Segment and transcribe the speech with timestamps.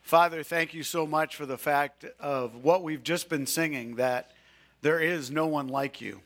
[0.00, 4.32] Father, thank you so much for the fact of what we've just been singing that
[4.82, 6.20] there is no one like you.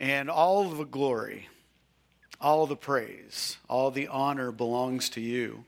[0.00, 1.48] And all the glory,
[2.40, 5.64] all the praise, all the honor belongs to you.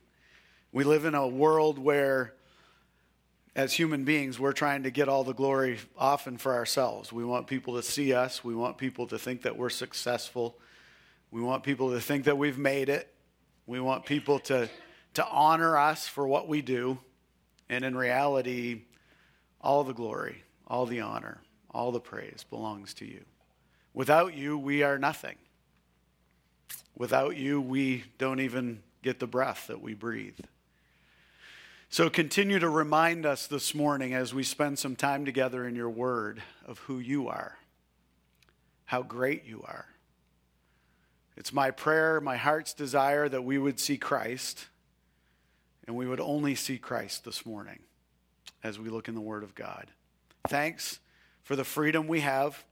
[0.73, 2.35] We live in a world where,
[3.55, 7.13] as human beings, we're trying to get all the glory often for ourselves.
[7.13, 10.59] We want people to see us, we want people to think that we're successful,
[11.31, 13.13] we want people to think that we've made it,
[13.67, 14.69] we want people to,
[15.17, 16.99] to honor us for what we do.
[17.69, 18.83] And in reality,
[19.61, 23.25] all the glory, all the honor, all the praise belongs to you.
[23.95, 25.37] Without you, we are nothing.
[26.97, 30.39] Without you, we don't even get the breath that we breathe.
[31.89, 35.89] So continue to remind us this morning as we spend some time together in your
[35.89, 37.57] word of who you are,
[38.85, 39.87] how great you are.
[41.37, 44.67] It's my prayer, my heart's desire that we would see Christ,
[45.87, 47.79] and we would only see Christ this morning
[48.63, 49.87] as we look in the Word of God.
[50.49, 50.99] Thanks
[51.43, 52.65] for the freedom we have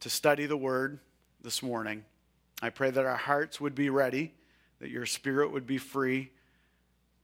[0.00, 0.98] to study the Word
[1.42, 2.04] this morning.
[2.62, 4.32] I pray that our hearts would be ready,
[4.80, 6.30] that your Spirit would be free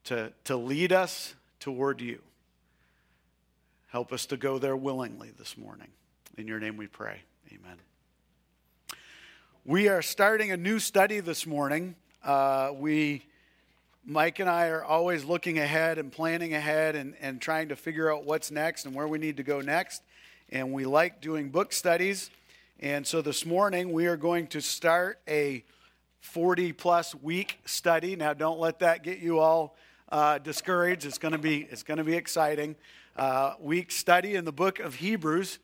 [0.04, 2.20] to, to lead us toward you.
[3.88, 5.88] Help us to go there willingly this morning.
[6.36, 7.20] In your name we pray.
[7.48, 7.76] Amen.
[9.64, 11.96] We are starting a new study this morning.
[12.22, 13.26] Uh, we,
[14.08, 18.12] Mike and I are always looking ahead and planning ahead and, and trying to figure
[18.12, 20.00] out what's next and where we need to go next.
[20.48, 22.30] And we like doing book studies.
[22.78, 25.64] And so this morning we are going to start a
[26.20, 28.14] 40 plus week study.
[28.14, 29.76] Now, don't let that get you all
[30.12, 31.04] uh, discouraged.
[31.04, 32.76] It's going to be it's going to be exciting.
[33.16, 35.58] Uh, week study in the book of Hebrews,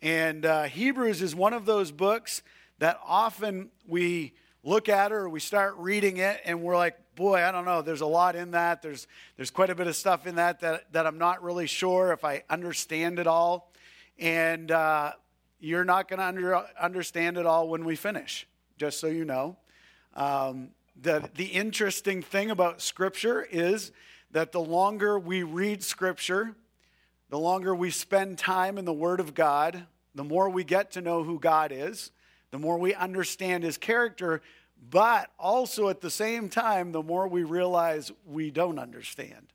[0.00, 2.42] and uh, Hebrews is one of those books
[2.78, 4.32] that often we
[4.64, 8.00] look at or we start reading it and we're like, boy, I don't know, there's
[8.00, 8.82] a lot in that.
[8.82, 12.12] There's, there's quite a bit of stuff in that, that that I'm not really sure
[12.12, 13.70] if I understand it all.
[14.18, 15.12] And uh,
[15.60, 18.46] you're not going to under, understand it all when we finish,
[18.78, 19.56] just so you know.
[20.14, 23.92] Um, the, the interesting thing about Scripture is
[24.30, 26.54] that the longer we read Scripture,
[27.30, 31.00] the longer we spend time in the Word of God, the more we get to
[31.00, 32.10] know who God is
[32.52, 34.42] the more we understand his character,
[34.90, 39.52] but also at the same time, the more we realize we don't understand.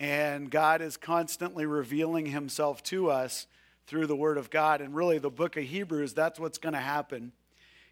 [0.00, 3.46] And God is constantly revealing himself to us
[3.86, 4.80] through the Word of God.
[4.80, 7.32] And really, the book of Hebrews, that's what's going to happen.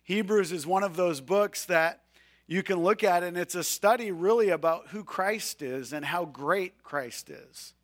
[0.05, 2.01] Hebrews is one of those books that
[2.47, 6.25] you can look at, and it's a study really about who Christ is and how
[6.25, 7.75] great Christ is.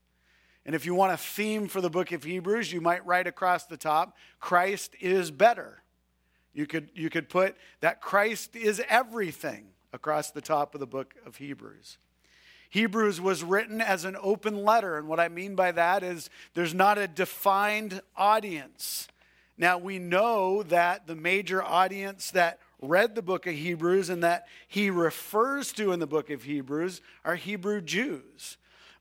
[0.67, 3.65] And if you want a theme for the book of Hebrews, you might write across
[3.65, 5.83] the top Christ is better.
[6.53, 11.15] You could, you could put that Christ is everything across the top of the book
[11.25, 11.99] of Hebrews.
[12.71, 16.75] Hebrews was written as an open letter, and what I mean by that is there's
[16.75, 19.09] not a defined audience.
[19.57, 24.47] Now, we know that the major audience that read the book of Hebrews and that
[24.69, 28.59] he refers to in the book of Hebrews are Hebrew Jews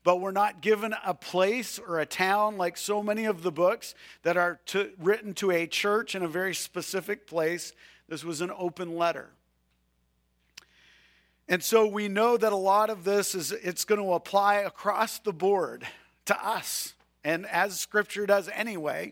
[0.07, 3.94] but we're not given a place or a town like so many of the books
[4.23, 7.73] that are to, written to a church in a very specific place.
[8.07, 9.31] This was an open letter.
[11.50, 15.19] And so we know that a lot of this is it's going to apply across
[15.19, 15.85] the board
[16.24, 16.94] to us.
[17.25, 19.12] And as scripture does anyway,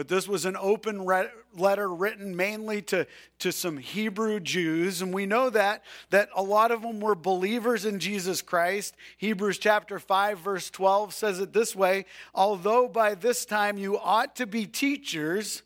[0.00, 3.06] but this was an open re- letter written mainly to,
[3.38, 5.02] to some Hebrew Jews.
[5.02, 8.96] And we know that, that a lot of them were believers in Jesus Christ.
[9.18, 14.36] Hebrews chapter 5, verse 12 says it this way Although by this time you ought
[14.36, 15.64] to be teachers,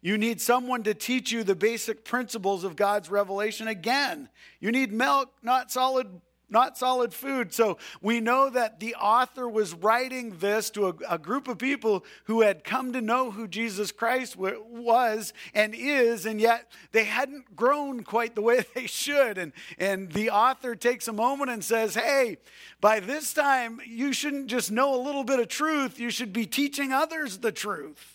[0.00, 4.28] you need someone to teach you the basic principles of God's revelation again.
[4.60, 7.52] You need milk, not solid not solid food.
[7.52, 12.04] So we know that the author was writing this to a, a, group of people
[12.24, 17.56] who had come to know who Jesus Christ was and is, and yet they hadn't
[17.56, 19.38] grown quite the way they should.
[19.38, 22.38] And, and the author takes a moment and says, Hey,
[22.80, 26.46] by this time, you shouldn't just know a little bit of truth, you should be
[26.46, 28.13] teaching others the truth.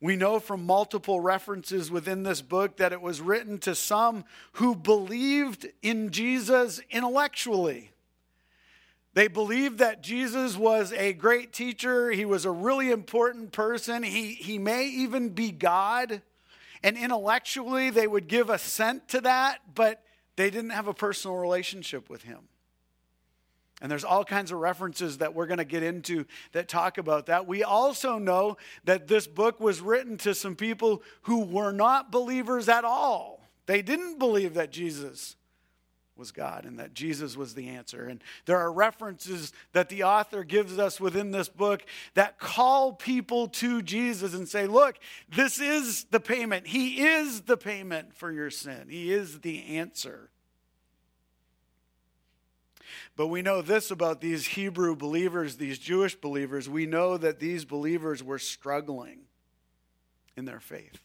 [0.00, 4.76] We know from multiple references within this book that it was written to some who
[4.76, 7.90] believed in Jesus intellectually.
[9.14, 14.34] They believed that Jesus was a great teacher, he was a really important person, he,
[14.34, 16.22] he may even be God.
[16.84, 20.04] And intellectually, they would give assent to that, but
[20.36, 22.46] they didn't have a personal relationship with him.
[23.80, 27.26] And there's all kinds of references that we're going to get into that talk about
[27.26, 27.46] that.
[27.46, 32.68] We also know that this book was written to some people who were not believers
[32.68, 33.40] at all.
[33.66, 35.36] They didn't believe that Jesus
[36.16, 38.06] was God and that Jesus was the answer.
[38.06, 41.82] And there are references that the author gives us within this book
[42.14, 44.98] that call people to Jesus and say, look,
[45.34, 46.66] this is the payment.
[46.66, 50.30] He is the payment for your sin, He is the answer.
[53.16, 56.68] But we know this about these Hebrew believers, these Jewish believers.
[56.68, 59.20] We know that these believers were struggling
[60.36, 61.00] in their faith.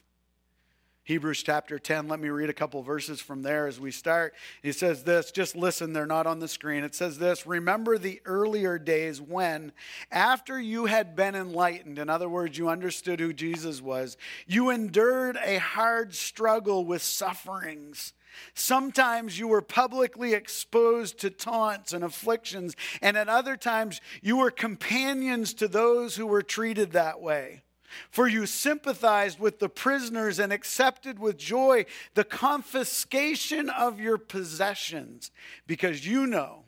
[1.05, 2.07] Hebrews chapter 10.
[2.07, 4.33] Let me read a couple verses from there as we start.
[4.61, 6.85] He says this, just listen, they're not on the screen.
[6.85, 9.73] It says this Remember the earlier days when,
[10.11, 14.15] after you had been enlightened, in other words, you understood who Jesus was,
[14.47, 18.13] you endured a hard struggle with sufferings.
[18.53, 24.51] Sometimes you were publicly exposed to taunts and afflictions, and at other times you were
[24.51, 27.63] companions to those who were treated that way.
[28.09, 31.85] For you sympathized with the prisoners and accepted with joy
[32.15, 35.31] the confiscation of your possessions,
[35.67, 36.63] because you know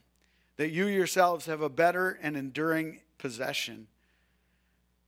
[0.57, 3.87] that you yourselves have a better and enduring possession.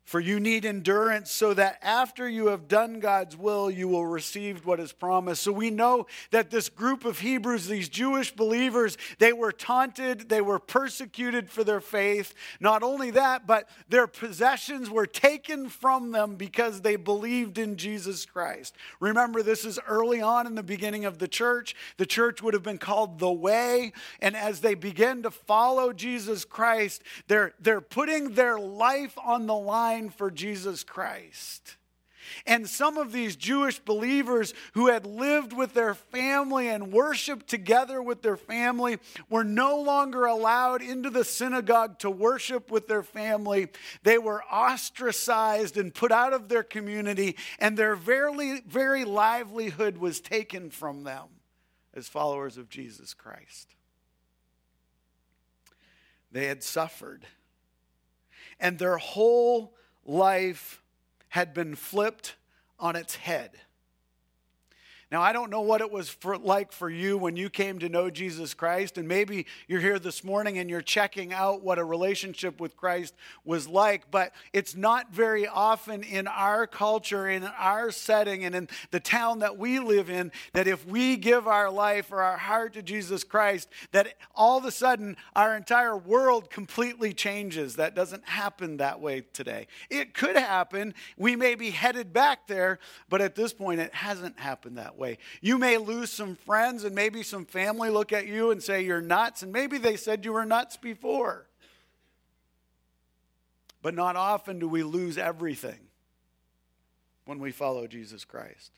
[0.07, 4.65] For you need endurance so that after you have done God's will, you will receive
[4.65, 5.43] what is promised.
[5.43, 10.39] So we know that this group of Hebrews, these Jewish believers, they were taunted, they
[10.39, 12.33] were persecuted for their faith.
[12.61, 18.25] Not only that, but their possessions were taken from them because they believed in Jesus
[18.25, 18.77] Christ.
[19.01, 21.75] Remember, this is early on in the beginning of the church.
[21.97, 23.91] The church would have been called the Way.
[24.21, 29.55] And as they begin to follow Jesus Christ, they're, they're putting their life on the
[29.55, 31.75] line for Jesus Christ.
[32.45, 38.01] And some of these Jewish believers who had lived with their family and worshiped together
[38.01, 38.97] with their family
[39.29, 43.69] were no longer allowed into the synagogue to worship with their family.
[44.03, 50.19] They were ostracized and put out of their community, and their very, very livelihood was
[50.19, 51.27] taken from them
[51.93, 53.73] as followers of Jesus Christ.
[56.31, 57.25] They had suffered,
[58.59, 59.73] and their whole
[60.07, 60.81] life
[61.29, 62.35] had been flipped
[62.79, 63.51] on its head.
[65.09, 67.87] Now, I don't know what it was for, like for you when you came to
[67.87, 71.83] know Jesus Christ, and maybe you're here this morning and you're checking out what a
[71.85, 73.13] relationship with Christ
[73.45, 78.67] was like, but it's not very often in our culture, in our setting, and in
[78.91, 82.73] the town that we live in that if we give our life or our heart
[82.73, 87.77] to Jesus Christ, that all of a sudden our entire world completely changes.
[87.77, 89.67] That doesn't happen that way today.
[89.89, 90.93] It could happen.
[91.15, 94.96] We may be headed back there, but at this point, it hasn't happened that way.
[95.41, 99.01] You may lose some friends and maybe some family look at you and say you're
[99.01, 101.45] nuts, and maybe they said you were nuts before.
[103.81, 105.79] But not often do we lose everything
[107.25, 108.71] when we follow Jesus Christ.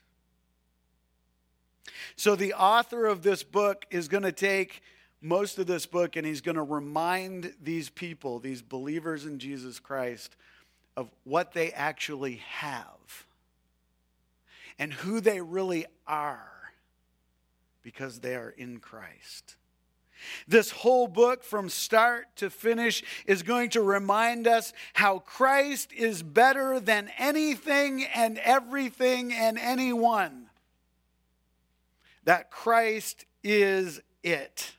[2.16, 4.82] So, the author of this book is going to take
[5.20, 9.78] most of this book and he's going to remind these people, these believers in Jesus
[9.78, 10.36] Christ,
[10.96, 13.26] of what they actually have
[14.80, 16.72] and who they really are
[17.82, 19.56] because they are in Christ.
[20.48, 26.22] This whole book, from start to finish, is going to remind us how Christ is
[26.22, 30.46] better than anything and everything and anyone.
[32.24, 34.72] That Christ is it.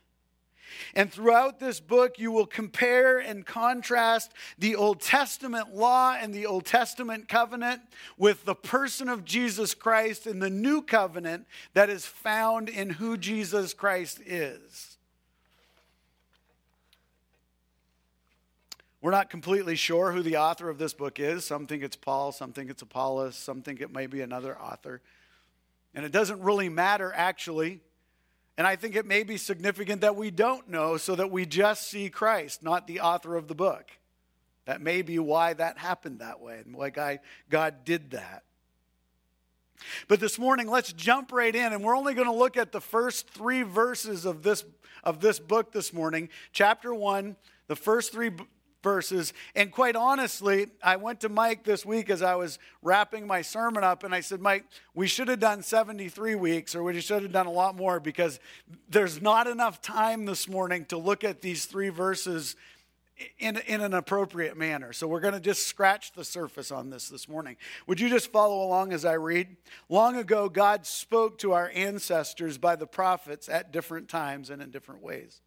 [0.96, 6.46] And throughout this book, you will compare and contrast the Old Testament law and the
[6.46, 7.82] Old Testament covenant
[8.18, 13.18] with the person of Jesus Christ and the new covenant that is found in who
[13.18, 14.98] Jesus Christ is.
[19.02, 21.44] We're not completely sure who the author of this book is.
[21.44, 25.02] Some think it's Paul, some think it's Apollos, some think it may be another author.
[25.96, 27.82] And it doesn't really matter, actually.
[28.58, 31.89] And I think it may be significant that we don't know so that we just
[31.89, 33.86] see Christ, not the author of the book.
[34.65, 38.43] That may be why that happened that way and why God, God did that.
[40.08, 42.81] But this morning, let's jump right in, and we're only going to look at the
[42.81, 44.63] first three verses of this,
[45.03, 46.29] of this book this morning.
[46.51, 47.36] Chapter 1,
[47.67, 48.29] the first three
[48.84, 49.34] verses.
[49.56, 53.84] And quite honestly, I went to Mike this week as I was wrapping my sermon
[53.84, 57.32] up, and I said, Mike, we should have done 73 weeks, or we should have
[57.32, 58.40] done a lot more because
[58.90, 62.56] there's not enough time this morning to look at these three verses
[63.40, 64.94] in, in an appropriate manner.
[64.94, 67.58] So we're going to just scratch the surface on this this morning.
[67.88, 69.56] Would you just follow along as I read?
[69.90, 74.72] Long ago, God spoke to our ancestors by the prophets at different times and in
[74.72, 75.42] different ways.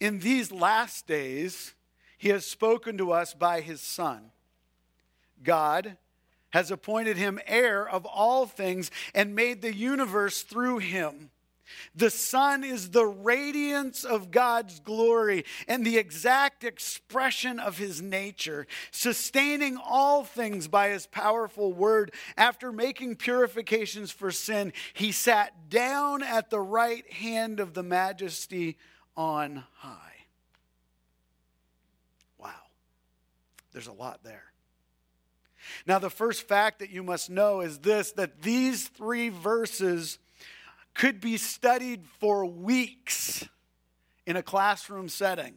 [0.00, 1.74] In these last days,
[2.18, 4.30] he has spoken to us by his Son.
[5.42, 5.96] God
[6.50, 11.30] has appointed him heir of all things and made the universe through him.
[11.94, 18.66] The Son is the radiance of God's glory and the exact expression of his nature,
[18.90, 22.12] sustaining all things by his powerful word.
[22.36, 28.78] After making purifications for sin, he sat down at the right hand of the majesty
[29.16, 30.17] on high.
[33.78, 34.42] There's a lot there.
[35.86, 40.18] Now, the first fact that you must know is this that these three verses
[40.94, 43.46] could be studied for weeks
[44.26, 45.54] in a classroom setting.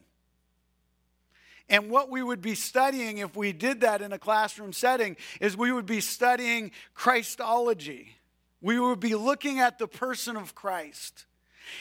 [1.68, 5.56] And what we would be studying if we did that in a classroom setting is
[5.56, 8.18] we would be studying Christology.
[8.60, 11.26] We would be looking at the person of Christ.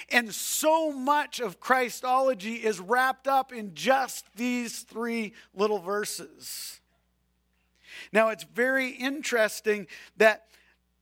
[0.09, 6.79] And so much of Christology is wrapped up in just these three little verses.
[8.11, 10.45] Now, it's very interesting that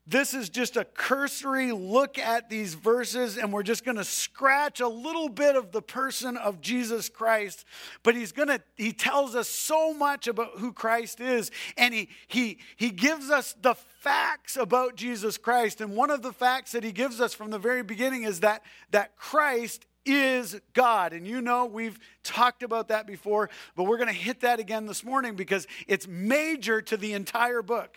[0.10, 4.80] this is just a cursory look at these verses, and we're just going to scratch
[4.80, 7.64] a little bit of the person of Jesus Christ.
[8.02, 12.10] But he's going to, he tells us so much about who Christ is, and he,
[12.28, 15.80] he, he gives us the facts about Jesus Christ.
[15.80, 18.64] And one of the facts that he gives us from the very beginning is that,
[18.90, 21.14] that Christ is God.
[21.14, 24.88] And you know, we've talked about that before, but we're going to hit that again
[24.88, 27.96] this morning because it's major to the entire book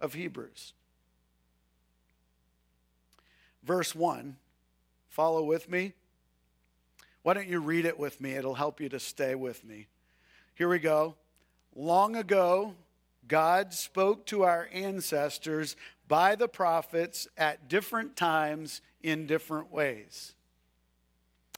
[0.00, 0.72] of Hebrews
[3.64, 4.36] verse 1.
[5.08, 5.92] Follow with me.
[7.22, 8.32] Why don't you read it with me?
[8.32, 9.86] It'll help you to stay with me.
[10.54, 11.14] Here we go.
[11.74, 12.74] Long ago,
[13.28, 15.76] God spoke to our ancestors
[16.08, 20.34] by the prophets at different times in different ways.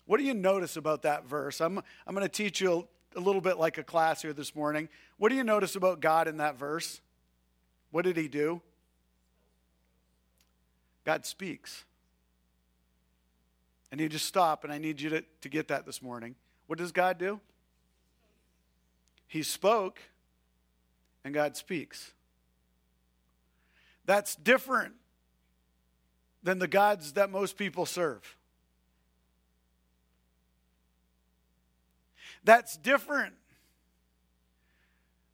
[0.06, 1.60] What do you notice about that verse?
[1.60, 4.54] I'm, I'm going to teach you a, a little bit like a class here this
[4.54, 4.88] morning.
[5.16, 7.00] What do you notice about God in that verse?
[7.90, 8.60] What did he do?
[11.04, 11.84] God speaks.
[13.92, 16.34] I need you to stop, and I need you to, to get that this morning.
[16.66, 17.40] What does God do?
[19.26, 20.00] He spoke,
[21.24, 22.12] and God speaks.
[24.06, 24.94] That's different
[26.42, 28.36] than the gods that most people serve.
[32.44, 33.34] That's different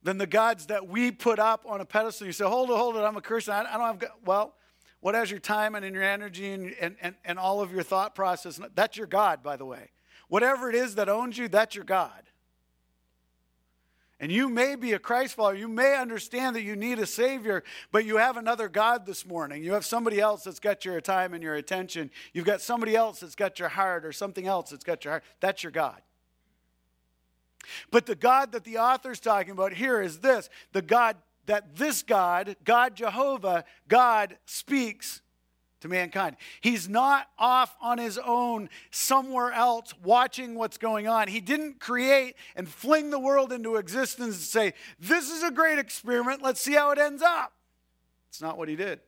[0.02, 2.26] than the gods that we put up on a pedestal.
[2.26, 3.52] You say, hold it, hold it, I'm a Christian.
[3.54, 4.10] I, don't have, God.
[4.24, 4.54] well,
[5.00, 8.14] what has your time and your energy and, and, and, and all of your thought
[8.14, 8.60] process?
[8.74, 9.90] That's your God, by the way.
[10.28, 12.22] Whatever it is that owns you, that's your God.
[14.20, 15.54] And you may be a Christ follower.
[15.54, 19.64] You may understand that you need a Savior, but you have another God this morning.
[19.64, 22.10] You have somebody else that's got your time and your attention.
[22.34, 25.24] You've got somebody else that's got your heart or something else that's got your heart.
[25.40, 26.02] That's your God.
[27.90, 31.16] But the God that the author's talking about here is this the God
[31.46, 35.22] that this God, God Jehovah, God speaks
[35.80, 36.36] to mankind.
[36.60, 41.28] He's not off on his own somewhere else watching what's going on.
[41.28, 45.78] He didn't create and fling the world into existence and say, This is a great
[45.78, 47.52] experiment, let's see how it ends up.
[48.28, 49.00] It's not what he did.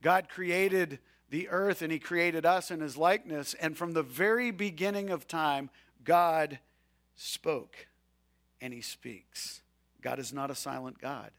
[0.00, 0.98] God created
[1.30, 5.28] the earth and he created us in his likeness, and from the very beginning of
[5.28, 5.68] time,
[6.04, 6.58] God
[7.14, 7.87] spoke
[8.60, 9.62] and he speaks.
[10.00, 11.30] God is not a silent God.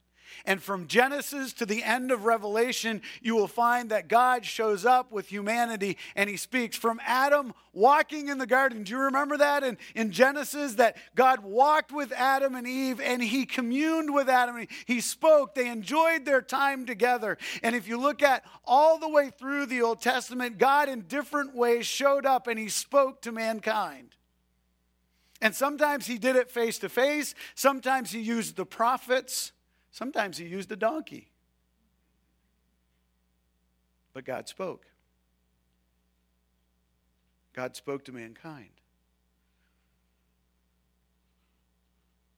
[0.46, 5.12] And from Genesis to the end of Revelation, you will find that God shows up
[5.12, 6.78] with humanity and he speaks.
[6.78, 10.76] From Adam walking in the garden, do you remember that in, in Genesis?
[10.76, 15.56] That God walked with Adam and Eve and he communed with Adam and he spoke.
[15.56, 17.38] They enjoyed their time together.
[17.64, 21.56] And if you look at all the way through the Old Testament, God in different
[21.56, 24.16] ways showed up and he spoke to mankind.
[25.42, 27.34] And sometimes he did it face to face.
[27.56, 29.52] Sometimes he used the prophets.
[29.92, 31.30] Sometimes he used a donkey.
[34.14, 34.86] But God spoke.
[37.54, 38.70] God spoke to mankind.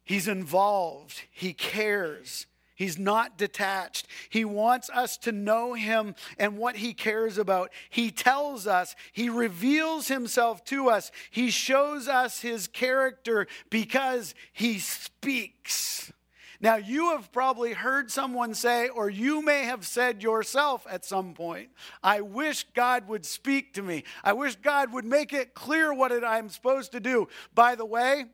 [0.03, 2.45] He's involved, he cares,
[2.81, 4.07] He's not detached.
[4.27, 7.71] He wants us to know him and what he cares about.
[7.91, 14.79] He tells us, he reveals himself to us, he shows us his character because he
[14.79, 16.11] speaks.
[16.59, 21.35] Now, you have probably heard someone say, or you may have said yourself at some
[21.35, 21.69] point,
[22.01, 24.05] I wish God would speak to me.
[24.23, 27.27] I wish God would make it clear what I'm supposed to do.
[27.53, 28.25] By the way,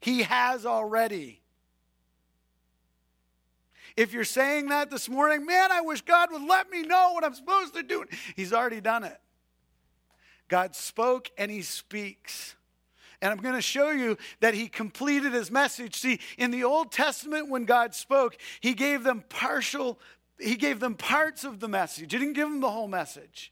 [0.00, 1.41] He has already.
[3.96, 7.24] If you're saying that this morning, man, I wish God would let me know what
[7.24, 8.04] I'm supposed to do.
[8.36, 9.20] He's already done it.
[10.48, 12.56] God spoke and he speaks.
[13.20, 15.94] And I'm going to show you that he completed his message.
[15.96, 19.98] See, in the Old Testament, when God spoke, he gave them partial
[20.42, 22.12] he gave them parts of the message.
[22.12, 23.51] He didn't give them the whole message.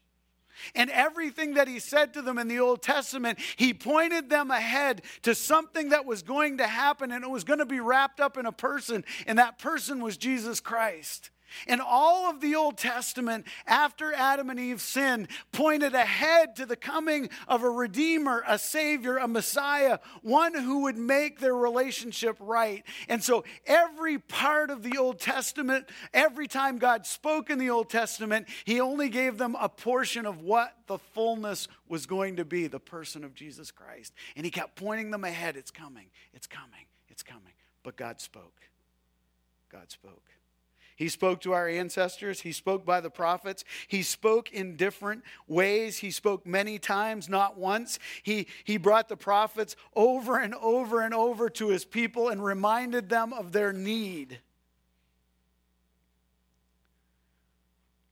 [0.75, 5.01] And everything that he said to them in the Old Testament, he pointed them ahead
[5.23, 8.37] to something that was going to happen and it was going to be wrapped up
[8.37, 11.29] in a person, and that person was Jesus Christ.
[11.67, 16.75] And all of the Old Testament, after Adam and Eve sinned, pointed ahead to the
[16.75, 22.83] coming of a Redeemer, a Savior, a Messiah, one who would make their relationship right.
[23.07, 27.89] And so every part of the Old Testament, every time God spoke in the Old
[27.89, 32.67] Testament, He only gave them a portion of what the fullness was going to be
[32.67, 34.13] the person of Jesus Christ.
[34.35, 37.53] And He kept pointing them ahead it's coming, it's coming, it's coming.
[37.83, 38.61] But God spoke.
[39.71, 40.23] God spoke.
[41.01, 42.41] He spoke to our ancestors.
[42.41, 43.63] He spoke by the prophets.
[43.87, 45.97] He spoke in different ways.
[45.97, 47.97] He spoke many times, not once.
[48.21, 53.09] He, he brought the prophets over and over and over to his people and reminded
[53.09, 54.41] them of their need.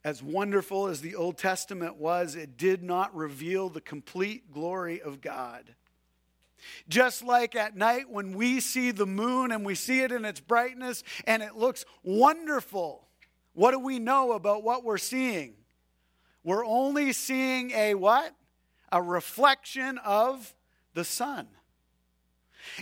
[0.03, 5.21] As wonderful as the Old Testament was, it did not reveal the complete glory of
[5.21, 5.75] God.
[6.87, 10.39] Just like at night when we see the moon and we see it in its
[10.39, 13.07] brightness and it looks wonderful,
[13.53, 15.53] what do we know about what we're seeing?
[16.43, 18.33] We're only seeing a what?
[18.91, 20.53] A reflection of
[20.93, 21.47] the sun.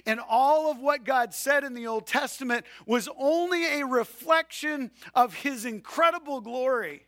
[0.05, 5.33] And all of what God said in the Old Testament was only a reflection of
[5.33, 7.05] his incredible glory.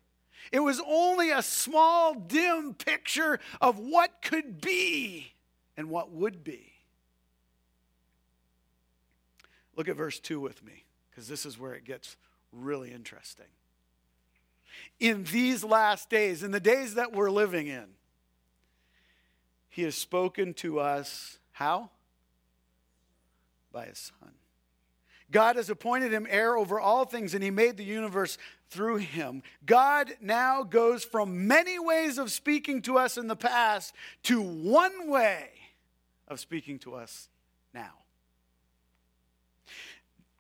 [0.51, 5.33] It was only a small, dim picture of what could be
[5.79, 6.74] and what would be.
[9.77, 12.17] Look at verse 2 with me, because this is where it gets
[12.51, 13.45] really interesting.
[15.00, 17.86] In these last days, in the days that we're living in,
[19.69, 21.91] he has spoken to us how?
[23.71, 24.33] By his son.
[25.31, 28.38] God has appointed him heir over all things, and he made the universe
[28.69, 29.43] through him.
[29.65, 35.10] God now goes from many ways of speaking to us in the past to one
[35.10, 35.51] way
[36.29, 37.29] of speaking to us
[37.73, 37.93] now.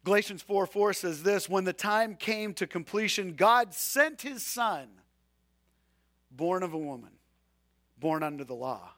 [0.03, 4.87] Galatians 4 4 says this When the time came to completion, God sent his son,
[6.31, 7.11] born of a woman,
[7.97, 8.93] born under the law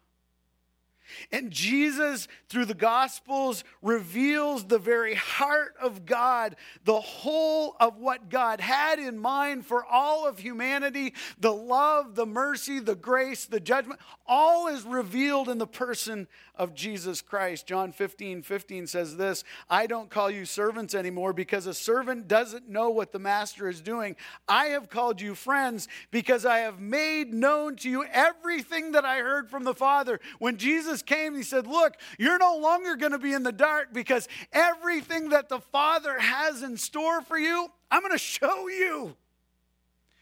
[1.32, 8.30] and Jesus, through the Gospels, reveals the very heart of God, the whole of what
[8.30, 13.60] God had in mind for all of humanity the love, the mercy, the grace, the
[13.60, 17.66] judgment all is revealed in the person of Jesus Christ.
[17.66, 22.70] John 15 15 says this I don't call you servants anymore because a servant doesn't
[22.70, 24.16] know what the master is doing.
[24.48, 29.20] I have called you friends because I have made known to you everything that I
[29.20, 30.20] heard from the Father.
[30.40, 33.94] When Jesus Came, he said, Look, you're no longer going to be in the dark
[33.94, 39.16] because everything that the Father has in store for you, I'm going to show you.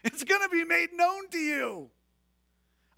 [0.02, 1.90] It's going to be made known to you.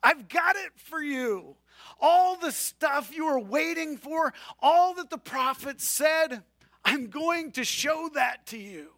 [0.02, 1.56] I've got it for you.
[2.00, 6.42] All the stuff you are waiting for, all that the prophet said,
[6.84, 8.88] I'm going to show that to you.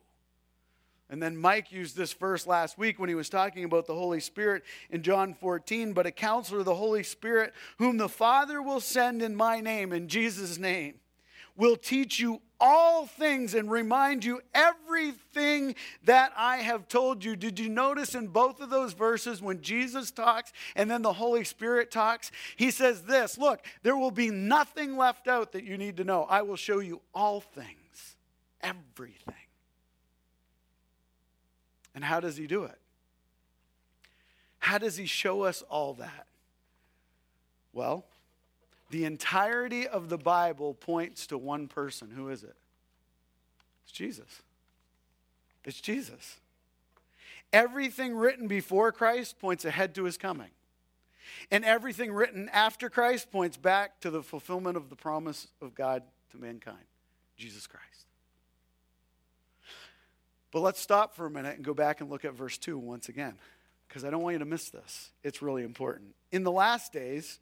[1.10, 4.20] And then Mike used this verse last week when he was talking about the Holy
[4.20, 5.92] Spirit in John 14.
[5.92, 10.08] But a counselor, the Holy Spirit, whom the Father will send in my name, in
[10.08, 10.94] Jesus' name,
[11.56, 17.36] will teach you all things and remind you everything that I have told you.
[17.36, 21.44] Did you notice in both of those verses when Jesus talks and then the Holy
[21.44, 22.32] Spirit talks?
[22.56, 26.22] He says this Look, there will be nothing left out that you need to know.
[26.24, 28.16] I will show you all things,
[28.62, 29.34] everything.
[31.94, 32.78] And how does he do it?
[34.58, 36.26] How does he show us all that?
[37.72, 38.04] Well,
[38.90, 42.10] the entirety of the Bible points to one person.
[42.10, 42.56] Who is it?
[43.84, 44.42] It's Jesus.
[45.64, 46.36] It's Jesus.
[47.52, 50.50] Everything written before Christ points ahead to his coming.
[51.50, 56.02] And everything written after Christ points back to the fulfillment of the promise of God
[56.32, 56.84] to mankind
[57.36, 58.06] Jesus Christ.
[60.54, 63.08] But let's stop for a minute and go back and look at verse 2 once
[63.08, 63.34] again,
[63.88, 65.10] because I don't want you to miss this.
[65.24, 66.14] It's really important.
[66.30, 67.40] In the last days,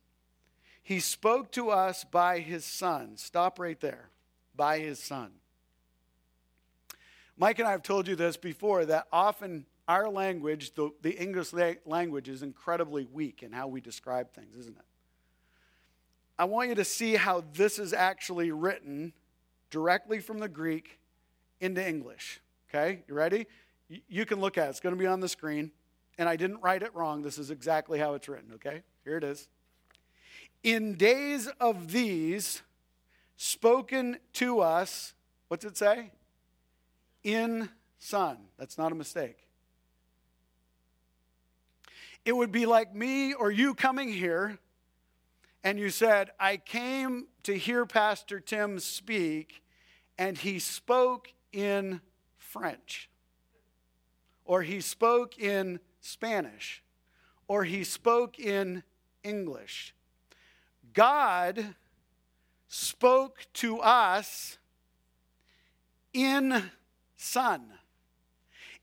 [0.83, 3.18] he spoke to us by his son.
[3.18, 4.09] Stop right there.
[4.57, 5.31] By his son.
[7.37, 11.53] Mike and I have told you this before that often our language, the, the English
[11.85, 14.85] language, is incredibly weak in how we describe things, isn't it?
[16.38, 19.12] I want you to see how this is actually written
[19.70, 20.98] directly from the Greek
[21.61, 22.40] into English.
[22.74, 23.46] Okay, you ready?
[24.08, 24.70] You can look at it.
[24.70, 25.72] It's going to be on the screen.
[26.16, 27.20] And I didn't write it wrong.
[27.22, 28.82] This is exactly how it's written, okay?
[29.04, 29.48] Here it is.
[30.62, 32.62] In days of these,
[33.37, 35.12] spoken to us,
[35.48, 36.12] what's it say?
[37.22, 38.38] In Son.
[38.58, 39.37] That's not a mistake.
[42.24, 44.58] It would be like me or you coming here
[45.62, 49.62] and you said, I came to hear Pastor Tim speak,
[50.18, 52.00] and he spoke in
[52.52, 53.08] French,
[54.44, 56.82] or he spoke in Spanish,
[57.48, 58.82] or he spoke in
[59.24, 59.94] English.
[60.92, 61.74] God
[62.68, 64.58] spoke to us
[66.12, 66.70] in
[67.16, 67.62] Son.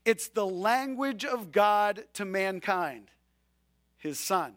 [0.04, 3.10] It's the language of God to mankind,
[3.98, 4.54] His Son.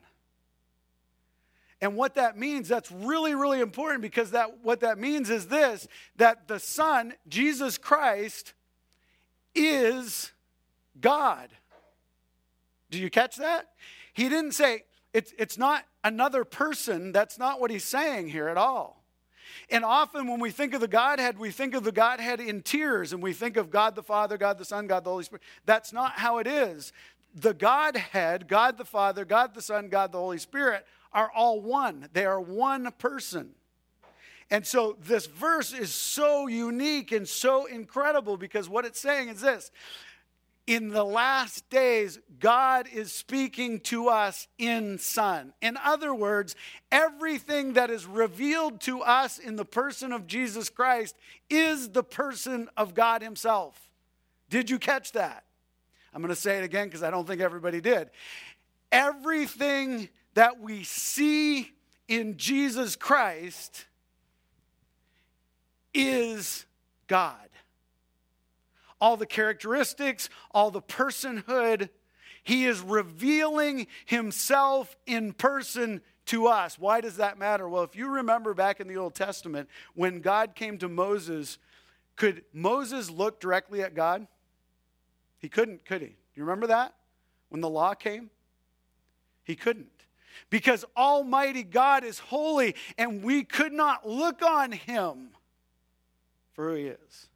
[1.82, 5.86] And what that means, that's really, really important because that what that means is this
[6.16, 8.54] that the Son, Jesus Christ,
[9.56, 10.32] is
[11.00, 11.50] God.
[12.90, 13.70] Do you catch that?
[14.14, 17.12] He didn't say, it's, it's not another person.
[17.12, 19.04] That's not what he's saying here at all.
[19.70, 23.14] And often when we think of the Godhead, we think of the Godhead in tiers
[23.14, 25.44] and we think of God the Father, God the Son, God the Holy Spirit.
[25.66, 26.92] That's not how it is.
[27.36, 32.10] The Godhead, God the Father, God the Son, God the Holy Spirit, are all one.
[32.14, 33.52] They are one person.
[34.50, 39.42] And so this verse is so unique and so incredible because what it's saying is
[39.42, 39.72] this
[40.66, 45.54] in the last days, God is speaking to us in Son.
[45.62, 46.56] In other words,
[46.92, 51.18] everything that is revealed to us in the person of Jesus Christ
[51.50, 53.90] is the person of God Himself.
[54.50, 55.44] Did you catch that?
[56.14, 58.10] I'm going to say it again because I don't think everybody did.
[58.92, 61.72] Everything that we see
[62.08, 63.86] in Jesus Christ
[65.94, 66.66] is
[67.08, 67.38] God.
[69.00, 71.90] All the characteristics, all the personhood,
[72.44, 76.80] He is revealing Himself in person to us.
[76.80, 77.68] Why does that matter?
[77.68, 81.58] Well, if you remember back in the Old Testament, when God came to Moses,
[82.16, 84.28] could Moses look directly at God?
[85.40, 86.08] He couldn't, could he?
[86.08, 86.94] Do you remember that?
[87.50, 88.30] When the law came?
[89.44, 89.90] He couldn't
[90.50, 95.30] because Almighty God is holy and we could not look on him
[96.54, 97.28] for who he is.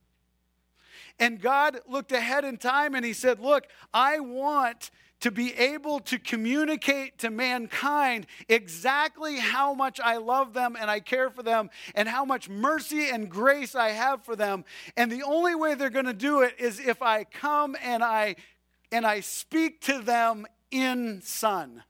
[1.19, 5.99] And God looked ahead in time and he said, Look, I want to be able
[5.99, 11.71] to communicate to mankind exactly how much I love them and I care for them
[11.95, 14.63] and how much mercy and grace I have for them.
[14.95, 18.35] And the only way they're going to do it is if I come and I
[18.91, 21.83] and I speak to them in son.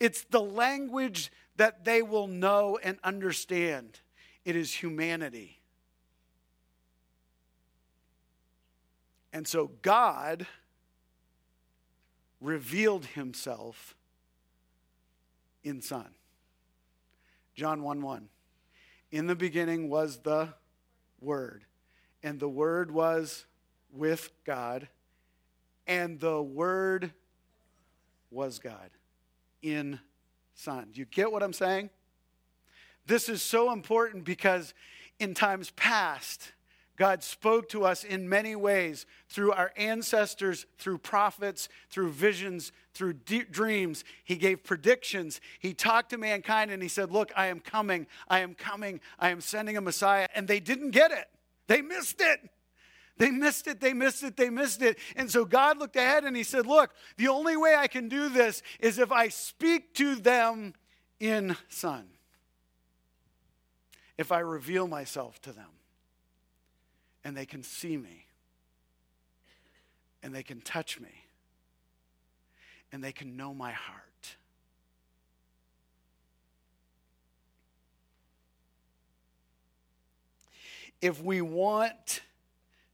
[0.00, 4.00] It's the language that they will know and understand.
[4.44, 5.60] It is humanity.
[9.34, 10.46] And so God
[12.40, 13.96] revealed himself
[15.64, 16.06] in Son.
[17.56, 18.28] John 1 1.
[19.10, 20.50] In the beginning was the
[21.20, 21.64] Word,
[22.22, 23.44] and the Word was
[23.92, 24.86] with God,
[25.88, 27.12] and the Word
[28.30, 28.90] was God
[29.62, 29.98] in
[30.54, 30.90] Son.
[30.92, 31.90] Do you get what I'm saying?
[33.06, 34.74] This is so important because
[35.18, 36.52] in times past,
[36.96, 43.14] God spoke to us in many ways through our ancestors, through prophets, through visions, through
[43.14, 44.04] dreams.
[44.22, 45.40] He gave predictions.
[45.58, 48.06] He talked to mankind and he said, Look, I am coming.
[48.28, 49.00] I am coming.
[49.18, 50.28] I am sending a Messiah.
[50.34, 51.28] And they didn't get it,
[51.66, 52.40] they missed it.
[53.16, 54.98] They missed it, they missed it, they missed it.
[55.14, 58.28] And so God looked ahead and He said, Look, the only way I can do
[58.28, 60.74] this is if I speak to them
[61.20, 62.06] in Son,
[64.18, 65.68] if I reveal myself to them,
[67.24, 68.26] and they can see me,
[70.22, 71.24] and they can touch me,
[72.92, 74.36] and they can know my heart.
[81.00, 82.22] If we want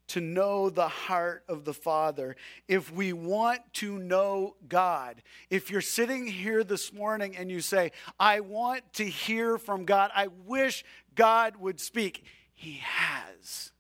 [0.09, 2.35] to know the heart of the Father,
[2.67, 7.93] if we want to know God, if you're sitting here this morning and you say,
[8.19, 13.71] I want to hear from God, I wish God would speak, He has.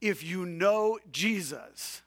[0.00, 2.02] If you know Jesus,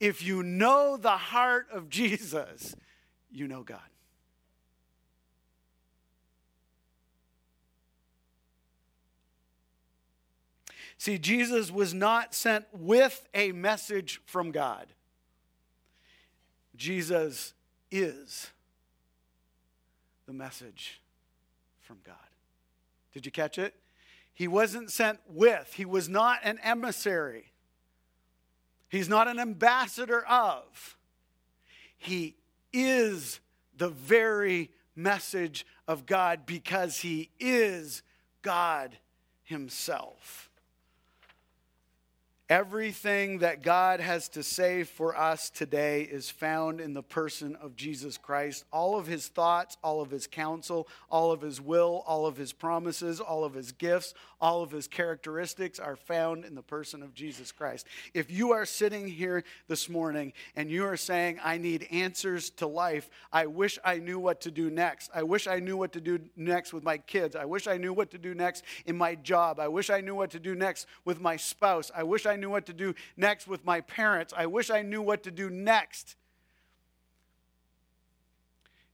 [0.00, 2.74] if you know the heart of Jesus,
[3.30, 3.80] you know God.
[11.02, 14.86] See, Jesus was not sent with a message from God.
[16.76, 17.54] Jesus
[17.90, 18.50] is
[20.26, 21.00] the message
[21.80, 22.14] from God.
[23.12, 23.74] Did you catch it?
[24.34, 27.52] He wasn't sent with, he was not an emissary.
[28.88, 30.98] He's not an ambassador of.
[31.96, 32.36] He
[32.72, 33.40] is
[33.76, 38.02] the very message of God because he is
[38.42, 38.98] God
[39.44, 40.50] himself.
[42.52, 47.76] Everything that God has to say for us today is found in the person of
[47.76, 48.66] Jesus Christ.
[48.70, 52.52] All of his thoughts, all of his counsel, all of his will, all of his
[52.52, 57.14] promises, all of his gifts, all of his characteristics are found in the person of
[57.14, 57.86] Jesus Christ.
[58.12, 62.66] If you are sitting here this morning and you are saying, I need answers to
[62.66, 65.10] life, I wish I knew what to do next.
[65.14, 67.34] I wish I knew what to do next with my kids.
[67.34, 69.58] I wish I knew what to do next in my job.
[69.58, 71.90] I wish I knew what to do next with my spouse.
[71.96, 74.34] I wish I knew what to do next with my parents.
[74.36, 76.16] I wish I knew what to do next.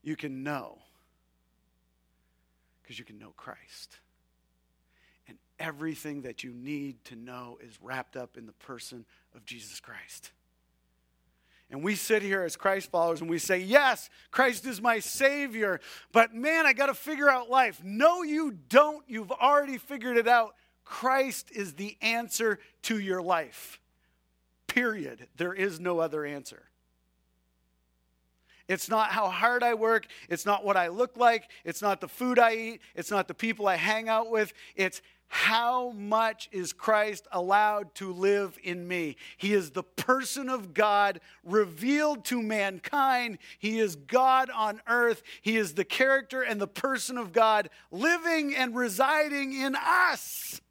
[0.04, 0.78] You can know
[2.82, 3.98] because you can know Christ.
[5.26, 9.80] And everything that you need to know is wrapped up in the person of Jesus
[9.80, 10.30] Christ.
[11.70, 15.80] And we sit here as Christ followers and we say, Yes, Christ is my Savior,
[16.12, 17.82] but man, I got to figure out life.
[17.84, 19.04] No, you don't.
[19.06, 20.54] You've already figured it out
[20.88, 23.78] Christ is the answer to your life.
[24.68, 25.28] Period.
[25.36, 26.62] There is no other answer.
[28.68, 30.06] It's not how hard I work.
[30.30, 31.50] It's not what I look like.
[31.62, 32.80] It's not the food I eat.
[32.94, 34.54] It's not the people I hang out with.
[34.76, 39.16] It's how much is Christ allowed to live in me?
[39.36, 43.36] He is the person of God revealed to mankind.
[43.58, 45.22] He is God on earth.
[45.42, 50.62] He is the character and the person of God living and residing in us.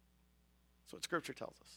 [0.88, 1.68] That's what Scripture tells us.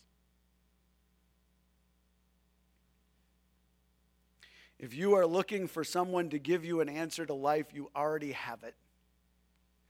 [4.79, 8.31] If you are looking for someone to give you an answer to life, you already
[8.31, 8.73] have it.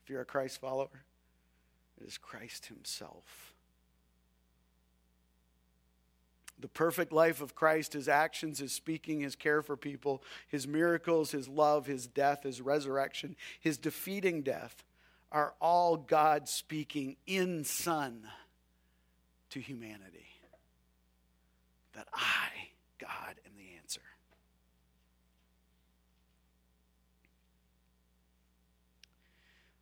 [0.02, 1.04] If you're a Christ follower,
[2.00, 3.54] it is Christ Himself.
[6.58, 11.30] The perfect life of Christ, His actions, His speaking, His care for people, His miracles,
[11.30, 14.82] His love, His death, His resurrection, His defeating death
[15.30, 18.24] are all God speaking in Son
[19.52, 20.26] to humanity.
[21.94, 22.48] That I,
[22.98, 24.00] God, am the answer.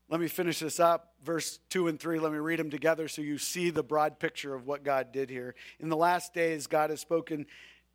[0.08, 1.14] Let me finish this up.
[1.24, 4.56] Verse 2 and 3, let me read them together so you see the broad picture
[4.56, 5.54] of what God did here.
[5.78, 7.46] In the last days, God has spoken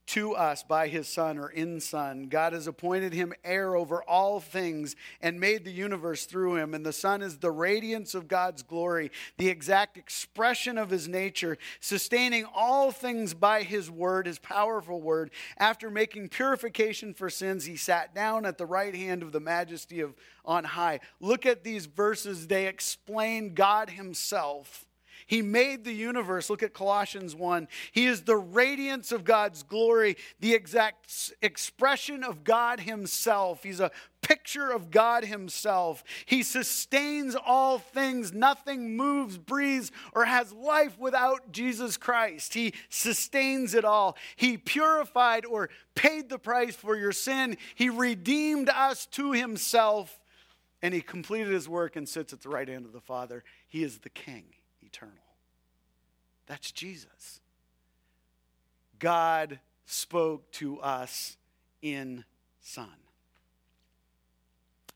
[0.07, 2.27] to us by his Son or in Son.
[2.27, 6.73] God has appointed him heir over all things and made the universe through him.
[6.73, 11.57] And the Son is the radiance of God's glory, the exact expression of his nature,
[11.79, 15.31] sustaining all things by his word, his powerful word.
[15.57, 20.01] After making purification for sins, he sat down at the right hand of the majesty
[20.01, 20.13] of
[20.45, 20.99] on high.
[21.19, 24.84] Look at these verses, they explain God himself
[25.27, 26.49] he made the universe.
[26.49, 27.67] Look at Colossians 1.
[27.91, 33.63] He is the radiance of God's glory, the exact expression of God Himself.
[33.63, 33.89] He's a
[34.21, 36.03] picture of God Himself.
[36.25, 38.33] He sustains all things.
[38.33, 42.53] Nothing moves, breathes, or has life without Jesus Christ.
[42.53, 44.17] He sustains it all.
[44.35, 47.57] He purified or paid the price for your sin.
[47.73, 50.19] He redeemed us to Himself,
[50.83, 53.43] and He completed His work and sits at the right hand of the Father.
[53.67, 54.43] He is the King
[54.95, 55.13] eternal.
[56.47, 57.41] That's Jesus.
[58.99, 61.37] God spoke to us
[61.81, 62.23] in
[62.61, 62.87] Son.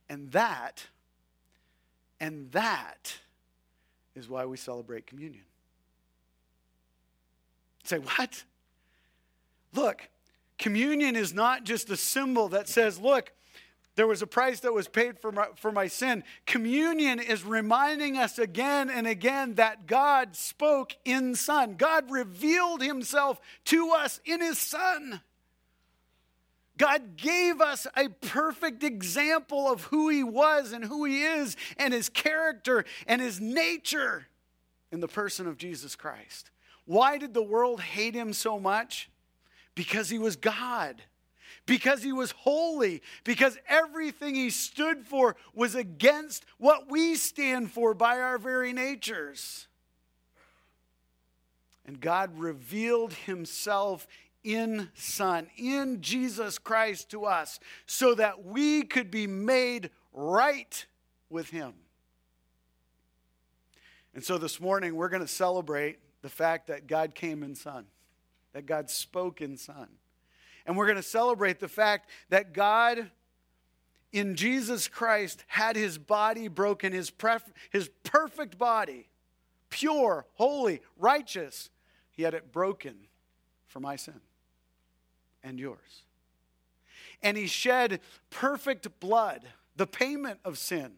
[0.09, 0.88] And that,
[2.19, 3.17] and that
[4.15, 5.43] is why we celebrate communion.
[7.83, 8.43] Say, what?
[9.73, 10.09] Look,
[10.57, 13.31] communion is not just a symbol that says, look,
[13.99, 16.23] there was a price that was paid for my, for my sin.
[16.45, 21.75] Communion is reminding us again and again that God spoke in Son.
[21.75, 25.19] God revealed himself to us in his Son.
[26.77, 31.93] God gave us a perfect example of who he was and who he is and
[31.93, 34.27] his character and his nature
[34.93, 36.51] in the person of Jesus Christ.
[36.85, 39.09] Why did the world hate him so much?
[39.75, 41.03] Because he was God
[41.69, 47.93] because he was holy, because everything he stood for was against what we stand for
[47.93, 49.67] by our very natures.
[51.86, 54.08] And God revealed himself
[54.43, 60.84] in Son, in Jesus Christ to us, so that we could be made right
[61.29, 61.73] with him.
[64.15, 67.86] And so this morning, we're going to celebrate the fact that God came in Son,
[68.53, 69.88] that God spoke in Son.
[70.69, 73.10] And we're going to celebrate the fact that God
[74.12, 79.10] in Jesus Christ had his body broken, his, pref- his perfect body,
[79.71, 81.71] pure, holy, righteous.
[82.12, 82.93] He had it broken
[83.65, 84.21] for my sin
[85.43, 86.03] and yours.
[87.23, 90.91] And he shed perfect blood, the payment of sin,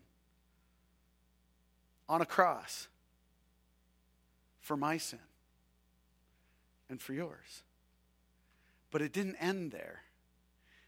[2.09, 2.89] on a cross
[4.59, 5.19] for my sin
[6.89, 7.63] and for yours.
[8.91, 10.03] But it didn't end there.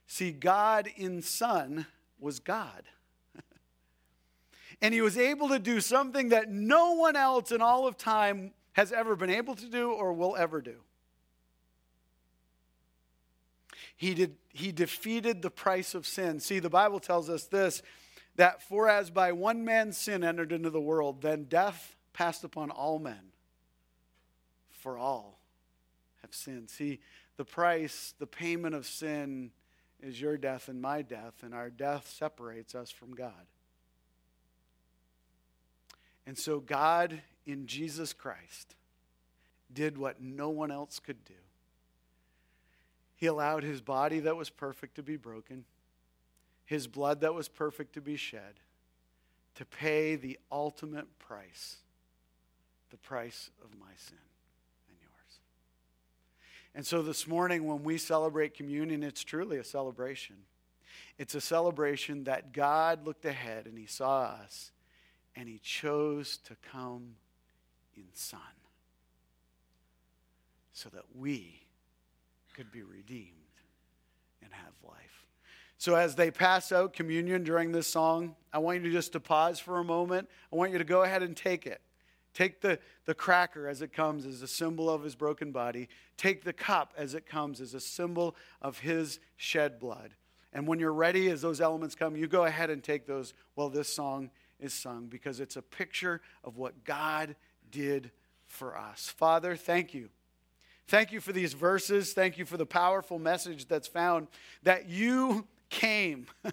[0.06, 1.88] See, God in Son
[2.20, 2.84] was God.
[4.82, 8.52] and he was able to do something that no one else in all of time
[8.74, 10.76] has ever been able to do or will ever do.
[13.96, 16.39] He, did, he defeated the price of sin.
[16.39, 17.82] See, the Bible tells us this
[18.36, 22.72] that for as by one man's sin entered into the world, then death passed upon
[22.72, 23.32] all men.
[24.72, 25.42] For all
[26.34, 26.69] sinned.
[26.69, 27.00] See,
[27.38, 29.52] the price, the payment of sin
[30.02, 33.48] is your death and my death, and our death separates us from God.
[36.26, 38.76] And so, God in Jesus Christ
[39.74, 41.34] did what no one else could do.
[43.15, 45.65] He allowed his body that was perfect to be broken,
[46.65, 48.60] his blood that was perfect to be shed,
[49.56, 51.78] to pay the ultimate price,
[52.91, 54.17] the price of my sin.
[56.76, 60.38] And so this morning, when we celebrate communion, it's truly a celebration.
[61.18, 64.72] It's a celebration that God looked ahead and he saw us
[65.36, 67.16] and he chose to come
[67.96, 68.40] in Son
[70.74, 71.62] so that we
[72.56, 73.30] could be redeemed
[74.42, 75.28] and have life.
[75.78, 79.20] So, as they pass out communion during this song, I want you to just to
[79.20, 80.30] pause for a moment.
[80.52, 81.82] I want you to go ahead and take it.
[82.34, 85.88] Take the, the cracker as it comes as a symbol of his broken body.
[86.17, 90.15] Take the cup as it comes as a symbol of his shed blood.
[90.52, 93.69] And when you're ready, as those elements come, you go ahead and take those while
[93.69, 97.36] this song is sung because it's a picture of what God
[97.72, 98.12] did
[98.48, 99.10] for us.
[99.10, 100.10] Father, thank you.
[100.88, 102.13] Thank you for these verses.
[102.13, 104.28] Thank you for the powerful message that's found
[104.63, 106.28] that you came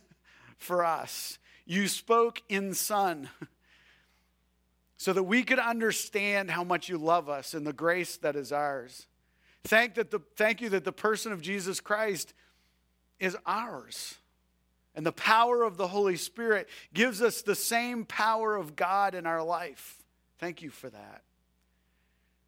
[0.57, 1.39] for us.
[1.67, 3.29] You spoke in Son
[5.01, 8.53] so that we could understand how much you love us and the grace that is
[8.53, 9.07] ours.
[9.65, 12.35] Thank, that the, thank you that the person of Jesus Christ
[13.19, 14.17] is ours.
[14.95, 19.25] And the power of the Holy Spirit gives us the same power of God in
[19.25, 19.97] our life.
[20.39, 21.23] Thank you for that.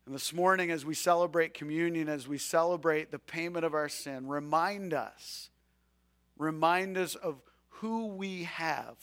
[0.05, 4.29] And this morning, as we celebrate communion, as we celebrate the payment of our sin,
[4.29, 5.49] remind us,
[6.37, 8.97] remind us of who we have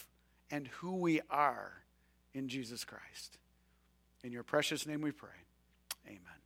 [0.51, 1.78] and who we are
[2.33, 3.37] in Jesus Christ.
[4.23, 5.29] In your precious name we pray.
[6.07, 6.38] Amen.